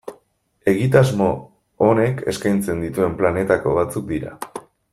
[0.71, 1.27] Egitasmo
[1.87, 4.35] honek eskaintzen dituen planetako batzuk dira.